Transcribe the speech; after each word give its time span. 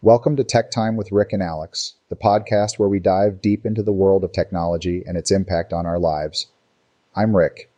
Welcome 0.00 0.36
to 0.36 0.44
Tech 0.44 0.70
Time 0.70 0.96
with 0.96 1.10
Rick 1.10 1.32
and 1.32 1.42
Alex, 1.42 1.94
the 2.08 2.14
podcast 2.14 2.78
where 2.78 2.88
we 2.88 3.00
dive 3.00 3.42
deep 3.42 3.66
into 3.66 3.82
the 3.82 3.90
world 3.90 4.22
of 4.22 4.30
technology 4.30 5.02
and 5.04 5.16
its 5.16 5.32
impact 5.32 5.72
on 5.72 5.86
our 5.86 5.98
lives. 5.98 6.46
I'm 7.16 7.34
Rick. 7.34 7.68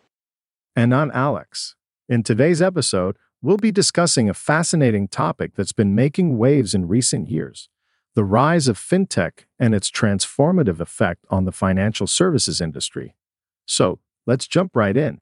And 0.77 0.95
I'm 0.95 1.11
Alex. 1.15 1.77
In 2.11 2.23
today's 2.23 2.61
episode, 2.61 3.17
we'll 3.41 3.57
be 3.57 3.73
discussing 3.73 4.29
a 4.29 4.35
fascinating 4.35 5.09
topic 5.09 5.53
that's 5.55 5.73
been 5.73 5.95
making 5.95 6.37
waves 6.37 6.75
in 6.75 6.89
recent 6.89 7.31
years 7.31 7.71
the 8.15 8.25
rise 8.25 8.69
of 8.69 8.77
fintech 8.77 9.47
and 9.59 9.75
its 9.75 9.91
transformative 9.91 10.79
effect 10.79 11.25
on 11.31 11.47
the 11.47 11.53
financial 11.53 12.07
services 12.07 12.61
industry. 12.61 13.15
So, 13.65 13.99
let's 14.27 14.47
jump 14.47 14.77
right 14.77 14.95
in. 14.97 15.21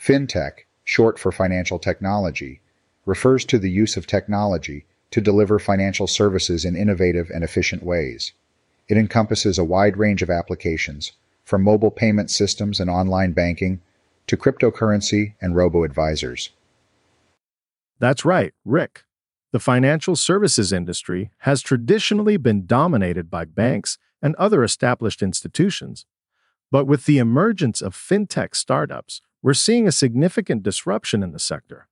Fintech, 0.00 0.60
short 0.82 1.18
for 1.18 1.30
financial 1.30 1.78
technology, 1.78 2.62
refers 3.04 3.44
to 3.44 3.58
the 3.58 3.70
use 3.70 3.98
of 3.98 4.06
technology 4.06 4.86
to 5.12 5.20
deliver 5.20 5.58
financial 5.58 6.06
services 6.06 6.64
in 6.64 6.74
innovative 6.74 7.30
and 7.30 7.44
efficient 7.44 7.82
ways. 7.82 8.32
It 8.88 8.96
encompasses 8.98 9.58
a 9.58 9.64
wide 9.64 9.96
range 9.96 10.22
of 10.22 10.30
applications, 10.30 11.12
from 11.44 11.62
mobile 11.62 11.90
payment 11.90 12.30
systems 12.30 12.80
and 12.80 12.90
online 12.90 13.32
banking 13.32 13.80
to 14.26 14.36
cryptocurrency 14.36 15.34
and 15.40 15.54
robo 15.54 15.84
advisors. 15.84 16.50
That's 17.98 18.24
right, 18.24 18.52
Rick. 18.64 19.04
The 19.52 19.60
financial 19.60 20.16
services 20.16 20.72
industry 20.72 21.30
has 21.38 21.60
traditionally 21.62 22.36
been 22.36 22.66
dominated 22.66 23.30
by 23.30 23.44
banks 23.44 23.98
and 24.22 24.34
other 24.36 24.64
established 24.64 25.22
institutions. 25.22 26.06
But 26.70 26.86
with 26.86 27.04
the 27.04 27.18
emergence 27.18 27.82
of 27.82 27.94
fintech 27.94 28.54
startups, 28.54 29.20
we're 29.42 29.52
seeing 29.52 29.86
a 29.86 29.92
significant 29.92 30.62
disruption 30.62 31.22
in 31.22 31.32
the 31.32 31.38
sector. 31.38 31.86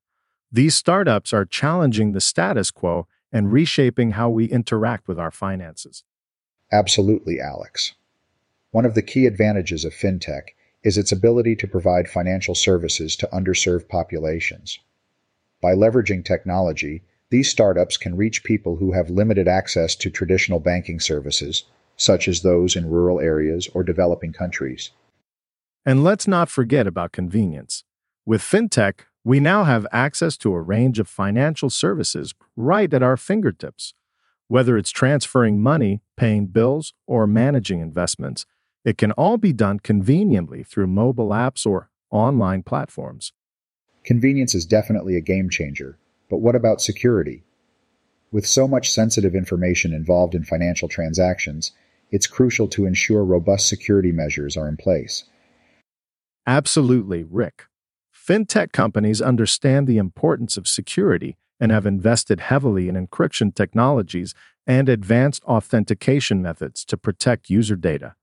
These 0.52 0.74
startups 0.74 1.32
are 1.32 1.44
challenging 1.44 2.10
the 2.10 2.20
status 2.20 2.70
quo 2.70 3.06
and 3.32 3.52
reshaping 3.52 4.12
how 4.12 4.28
we 4.28 4.46
interact 4.46 5.06
with 5.06 5.18
our 5.18 5.30
finances. 5.30 6.02
Absolutely, 6.72 7.40
Alex. 7.40 7.94
One 8.72 8.84
of 8.84 8.94
the 8.94 9.02
key 9.02 9.26
advantages 9.26 9.84
of 9.84 9.92
fintech 9.92 10.50
is 10.82 10.98
its 10.98 11.12
ability 11.12 11.54
to 11.56 11.68
provide 11.68 12.08
financial 12.08 12.54
services 12.54 13.14
to 13.16 13.28
underserved 13.32 13.88
populations. 13.88 14.78
By 15.60 15.74
leveraging 15.74 16.24
technology, 16.24 17.02
these 17.30 17.48
startups 17.48 17.96
can 17.96 18.16
reach 18.16 18.42
people 18.42 18.76
who 18.76 18.92
have 18.92 19.10
limited 19.10 19.46
access 19.46 19.94
to 19.96 20.10
traditional 20.10 20.58
banking 20.58 20.98
services, 20.98 21.64
such 21.96 22.26
as 22.26 22.42
those 22.42 22.74
in 22.74 22.90
rural 22.90 23.20
areas 23.20 23.68
or 23.72 23.84
developing 23.84 24.32
countries. 24.32 24.90
And 25.86 26.02
let's 26.02 26.26
not 26.26 26.48
forget 26.48 26.86
about 26.86 27.12
convenience. 27.12 27.84
With 28.26 28.42
fintech, 28.42 29.00
we 29.24 29.38
now 29.38 29.64
have 29.64 29.86
access 29.92 30.36
to 30.38 30.54
a 30.54 30.60
range 30.60 30.98
of 30.98 31.08
financial 31.08 31.68
services 31.68 32.34
right 32.56 32.92
at 32.92 33.02
our 33.02 33.16
fingertips. 33.16 33.94
Whether 34.48 34.76
it's 34.78 34.90
transferring 34.90 35.60
money, 35.60 36.00
paying 36.16 36.46
bills, 36.46 36.94
or 37.06 37.26
managing 37.26 37.80
investments, 37.80 38.46
it 38.84 38.96
can 38.96 39.12
all 39.12 39.36
be 39.36 39.52
done 39.52 39.78
conveniently 39.78 40.62
through 40.62 40.86
mobile 40.86 41.28
apps 41.28 41.66
or 41.66 41.90
online 42.10 42.62
platforms. 42.62 43.32
Convenience 44.04 44.54
is 44.54 44.64
definitely 44.64 45.16
a 45.16 45.20
game 45.20 45.50
changer, 45.50 45.98
but 46.30 46.38
what 46.38 46.56
about 46.56 46.80
security? 46.80 47.44
With 48.32 48.46
so 48.46 48.66
much 48.66 48.90
sensitive 48.90 49.34
information 49.34 49.92
involved 49.92 50.34
in 50.34 50.44
financial 50.44 50.88
transactions, 50.88 51.72
it's 52.10 52.26
crucial 52.26 52.68
to 52.68 52.86
ensure 52.86 53.24
robust 53.24 53.68
security 53.68 54.12
measures 54.12 54.56
are 54.56 54.68
in 54.68 54.76
place. 54.76 55.24
Absolutely, 56.46 57.22
Rick. 57.22 57.66
Fintech 58.30 58.70
companies 58.70 59.20
understand 59.20 59.88
the 59.88 59.98
importance 59.98 60.56
of 60.56 60.68
security 60.68 61.36
and 61.58 61.72
have 61.72 61.84
invested 61.84 62.38
heavily 62.38 62.88
in 62.88 62.94
encryption 62.94 63.52
technologies 63.52 64.36
and 64.68 64.88
advanced 64.88 65.42
authentication 65.46 66.40
methods 66.40 66.84
to 66.84 66.96
protect 66.96 67.50
user 67.50 67.74
data. 67.74 68.14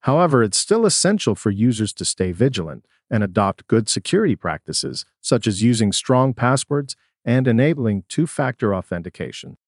However, 0.00 0.42
it's 0.42 0.58
still 0.58 0.84
essential 0.84 1.36
for 1.36 1.50
users 1.50 1.92
to 1.92 2.04
stay 2.04 2.32
vigilant 2.32 2.86
and 3.08 3.22
adopt 3.22 3.68
good 3.68 3.88
security 3.88 4.34
practices, 4.34 5.04
such 5.20 5.46
as 5.46 5.62
using 5.62 5.92
strong 5.92 6.34
passwords 6.34 6.96
and 7.24 7.46
enabling 7.46 8.02
two 8.08 8.26
factor 8.26 8.74
authentication. 8.74 9.58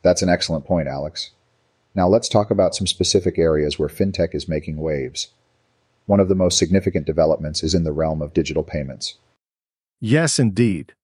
That's 0.00 0.22
an 0.22 0.30
excellent 0.30 0.64
point, 0.64 0.88
Alex. 0.88 1.32
Now 1.94 2.08
let's 2.08 2.30
talk 2.30 2.50
about 2.50 2.74
some 2.74 2.86
specific 2.86 3.38
areas 3.38 3.78
where 3.78 3.90
fintech 3.90 4.34
is 4.34 4.48
making 4.48 4.78
waves. 4.78 5.28
One 6.06 6.20
of 6.20 6.30
the 6.30 6.34
most 6.34 6.56
significant 6.56 7.04
developments 7.04 7.62
is 7.62 7.74
in 7.74 7.84
the 7.84 7.92
realm 7.92 8.22
of 8.22 8.32
digital 8.32 8.62
payments. 8.62 9.18
Yes, 10.00 10.38
indeed. 10.38 10.94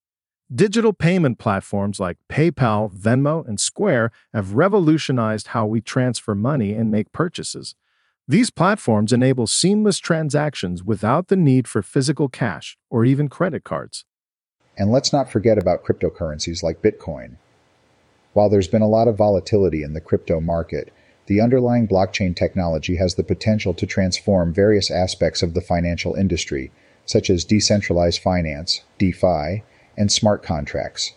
Digital 0.55 0.93
payment 0.93 1.39
platforms 1.39 1.99
like 1.99 2.19
PayPal, 2.29 2.95
Venmo, 2.95 3.47
and 3.49 3.59
Square 3.59 4.13
have 4.35 4.53
revolutionized 4.53 5.49
how 5.49 5.65
we 5.65 5.81
transfer 5.81 6.35
money 6.35 6.75
and 6.75 6.91
make 6.91 7.11
purchases. 7.11 7.75
These 8.29 8.51
platforms 8.51 9.13
enable 9.13 9.47
seamless 9.47 9.99
transactions 9.99 10.85
without 10.85 11.29
the 11.29 11.37
need 11.37 11.67
for 11.67 11.81
physical 11.81 12.29
cash 12.29 12.77
or 12.91 13.07
even 13.07 13.29
credit 13.29 13.65
cards. 13.65 14.05
And 14.77 14.93
let's 14.93 15.13
not 15.13 15.33
forget 15.33 15.57
about 15.57 15.85
cryptocurrencies 15.85 16.63
like 16.63 16.83
Bitcoin. 16.83 17.37
While 18.35 18.51
there's 18.51 18.69
been 18.69 18.83
a 18.83 18.89
lot 18.89 19.09
of 19.09 19.17
volatility 19.17 19.83
in 19.83 19.95
the 19.95 20.01
crypto 20.03 20.39
market, 20.39 20.93
the 21.27 21.41
underlying 21.41 21.89
blockchain 21.89 22.37
technology 22.37 22.97
has 22.97 23.15
the 23.15 23.25
potential 23.25 23.73
to 23.73 23.87
transform 23.87 24.53
various 24.53 24.91
aspects 24.91 25.43
of 25.43 25.55
the 25.55 25.61
financial 25.63 26.15
industry 26.15 26.71
such 27.07 27.31
as 27.31 27.45
decentralized 27.45 28.21
finance, 28.21 28.83
DeFi, 28.99 29.63
and 29.97 30.11
smart 30.11 30.43
contracts. 30.43 31.13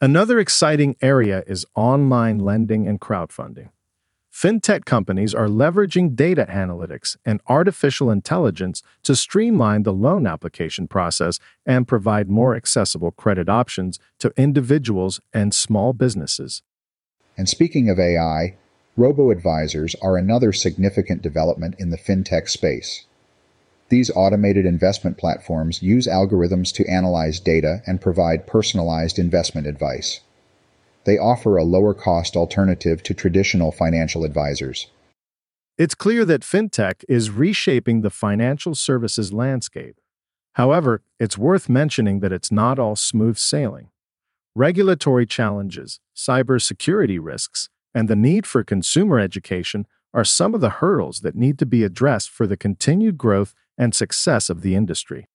Another 0.00 0.38
exciting 0.40 0.96
area 1.00 1.44
is 1.46 1.64
online 1.76 2.38
lending 2.38 2.88
and 2.88 3.00
crowdfunding. 3.00 3.68
Fintech 4.32 4.86
companies 4.86 5.34
are 5.34 5.46
leveraging 5.46 6.16
data 6.16 6.46
analytics 6.48 7.16
and 7.24 7.40
artificial 7.48 8.10
intelligence 8.10 8.82
to 9.02 9.14
streamline 9.14 9.82
the 9.82 9.92
loan 9.92 10.26
application 10.26 10.88
process 10.88 11.38
and 11.66 11.86
provide 11.86 12.30
more 12.30 12.56
accessible 12.56 13.10
credit 13.10 13.48
options 13.48 14.00
to 14.18 14.32
individuals 14.36 15.20
and 15.34 15.52
small 15.54 15.92
businesses. 15.92 16.62
And 17.36 17.48
speaking 17.48 17.90
of 17.90 17.98
AI, 17.98 18.56
robo 18.96 19.30
advisors 19.30 19.94
are 20.02 20.16
another 20.16 20.52
significant 20.52 21.20
development 21.20 21.74
in 21.78 21.90
the 21.90 21.98
fintech 21.98 22.48
space. 22.48 23.04
These 23.92 24.10
automated 24.16 24.64
investment 24.64 25.18
platforms 25.18 25.82
use 25.82 26.06
algorithms 26.06 26.72
to 26.76 26.90
analyze 26.90 27.38
data 27.38 27.82
and 27.86 28.00
provide 28.00 28.46
personalized 28.46 29.18
investment 29.18 29.66
advice. 29.66 30.20
They 31.04 31.18
offer 31.18 31.58
a 31.58 31.62
lower 31.62 31.92
cost 31.92 32.34
alternative 32.34 33.02
to 33.02 33.12
traditional 33.12 33.70
financial 33.70 34.24
advisors. 34.24 34.86
It's 35.76 35.94
clear 35.94 36.24
that 36.24 36.40
fintech 36.40 37.04
is 37.06 37.28
reshaping 37.28 38.00
the 38.00 38.08
financial 38.08 38.74
services 38.74 39.30
landscape. 39.30 40.00
However, 40.54 41.02
it's 41.20 41.36
worth 41.36 41.68
mentioning 41.68 42.20
that 42.20 42.32
it's 42.32 42.50
not 42.50 42.78
all 42.78 42.96
smooth 42.96 43.36
sailing. 43.36 43.90
Regulatory 44.54 45.26
challenges, 45.26 46.00
cybersecurity 46.16 47.18
risks, 47.20 47.68
and 47.94 48.08
the 48.08 48.16
need 48.16 48.46
for 48.46 48.64
consumer 48.64 49.18
education 49.18 49.86
are 50.14 50.24
some 50.24 50.54
of 50.54 50.60
the 50.60 50.70
hurdles 50.70 51.20
that 51.20 51.34
need 51.34 51.58
to 51.58 51.66
be 51.66 51.84
addressed 51.84 52.30
for 52.30 52.46
the 52.46 52.56
continued 52.56 53.16
growth 53.18 53.54
and 53.78 53.94
success 53.94 54.50
of 54.50 54.62
the 54.62 54.74
industry. 54.74 55.28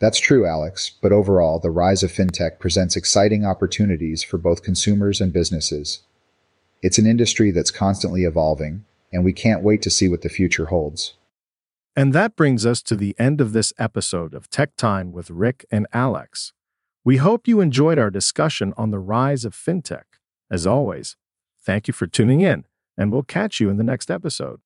That's 0.00 0.18
true, 0.18 0.46
Alex, 0.46 0.92
but 1.02 1.12
overall, 1.12 1.58
the 1.58 1.70
rise 1.70 2.02
of 2.02 2.10
fintech 2.10 2.58
presents 2.58 2.96
exciting 2.96 3.44
opportunities 3.44 4.22
for 4.22 4.38
both 4.38 4.62
consumers 4.62 5.20
and 5.20 5.32
businesses. 5.32 6.00
It's 6.82 6.98
an 6.98 7.06
industry 7.06 7.50
that's 7.50 7.70
constantly 7.70 8.24
evolving, 8.24 8.84
and 9.12 9.24
we 9.24 9.34
can't 9.34 9.62
wait 9.62 9.82
to 9.82 9.90
see 9.90 10.08
what 10.08 10.22
the 10.22 10.30
future 10.30 10.66
holds. 10.66 11.14
And 11.94 12.12
that 12.14 12.34
brings 12.34 12.64
us 12.64 12.80
to 12.82 12.96
the 12.96 13.14
end 13.18 13.40
of 13.40 13.52
this 13.52 13.72
episode 13.78 14.32
of 14.32 14.48
Tech 14.48 14.74
Time 14.76 15.12
with 15.12 15.28
Rick 15.30 15.66
and 15.70 15.86
Alex. 15.92 16.54
We 17.04 17.18
hope 17.18 17.46
you 17.46 17.60
enjoyed 17.60 17.98
our 17.98 18.10
discussion 18.10 18.72
on 18.76 18.90
the 18.90 18.98
rise 18.98 19.44
of 19.44 19.54
fintech. 19.54 20.04
As 20.50 20.66
always, 20.66 21.16
thank 21.62 21.88
you 21.88 21.92
for 21.92 22.06
tuning 22.06 22.40
in, 22.40 22.64
and 23.00 23.10
we'll 23.10 23.22
catch 23.22 23.60
you 23.60 23.70
in 23.70 23.78
the 23.78 23.82
next 23.82 24.10
episode. 24.10 24.60